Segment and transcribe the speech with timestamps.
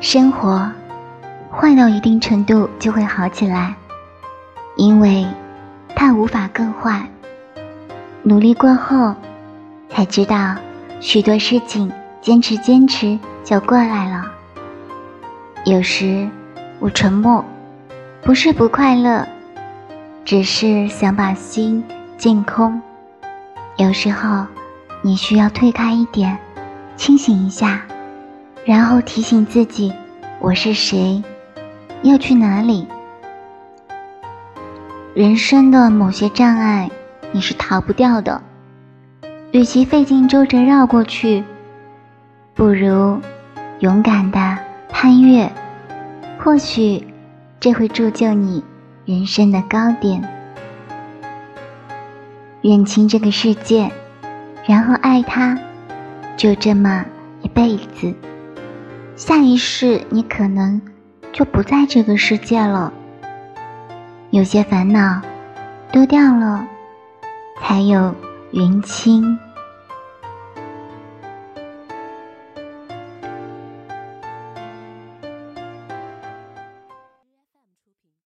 [0.00, 0.70] 生活
[1.50, 3.74] 坏到一定程度就会好起来，
[4.76, 5.26] 因为
[5.94, 7.08] 它无法更坏。
[8.22, 9.14] 努力过后，
[9.88, 10.54] 才知道
[11.00, 14.24] 许多事情坚持坚持就过来了。
[15.64, 16.28] 有时
[16.78, 17.44] 我沉默，
[18.22, 19.26] 不是不快乐，
[20.24, 21.82] 只是想把心
[22.18, 22.80] 净空。
[23.76, 24.46] 有时候
[25.02, 26.36] 你需要退开一点，
[26.96, 27.80] 清醒一下。
[28.66, 29.92] 然后提醒自己，
[30.40, 31.22] 我是谁，
[32.02, 32.84] 要去哪里。
[35.14, 36.90] 人生的某些障碍，
[37.30, 38.42] 你是逃不掉的。
[39.52, 41.44] 与其费尽周折绕过去，
[42.54, 43.20] 不如
[43.78, 45.48] 勇敢的攀越。
[46.40, 47.06] 或许
[47.60, 48.64] 这会铸就你
[49.04, 50.20] 人生的高点。
[52.62, 53.92] 认清这个世界，
[54.66, 55.56] 然后爱它，
[56.36, 57.06] 就这么
[57.42, 58.12] 一辈子。
[59.16, 60.78] 下一世，你可能
[61.32, 62.92] 就不在这个世界了。
[64.28, 65.22] 有些烦恼
[65.90, 66.66] 丢掉了，
[67.58, 68.14] 才有
[68.52, 69.38] 云清。